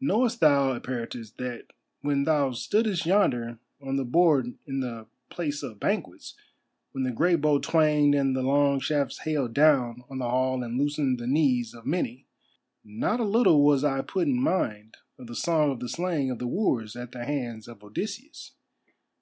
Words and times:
Knowest 0.00 0.40
thou, 0.40 0.72
Eperitus, 0.76 1.36
that 1.36 1.68
when 2.00 2.24
thou 2.24 2.50
stoodest 2.50 3.06
yonder 3.06 3.60
on 3.80 3.94
the 3.94 4.04
board 4.04 4.54
in 4.66 4.80
the 4.80 5.06
Place 5.30 5.62
of 5.62 5.78
Banquets, 5.78 6.34
when 6.90 7.04
the 7.04 7.12
great 7.12 7.40
bow 7.40 7.60
twanged 7.60 8.12
and 8.12 8.34
the 8.34 8.42
long 8.42 8.80
shafts 8.80 9.18
hailed 9.18 9.54
down 9.54 10.02
on 10.10 10.18
the 10.18 10.28
hall 10.28 10.64
and 10.64 10.76
loosened 10.76 11.20
the 11.20 11.28
knees 11.28 11.72
of 11.72 11.86
many, 11.86 12.26
not 12.82 13.20
a 13.20 13.24
little 13.24 13.64
was 13.64 13.84
I 13.84 14.00
put 14.02 14.26
in 14.26 14.42
mind 14.42 14.96
of 15.18 15.28
the 15.28 15.36
song 15.36 15.70
of 15.70 15.78
the 15.78 15.88
slaying 15.88 16.32
of 16.32 16.40
the 16.40 16.48
wooers 16.48 16.96
at 16.96 17.12
the 17.12 17.24
hands 17.24 17.68
of 17.68 17.84
Odysseus. 17.84 18.56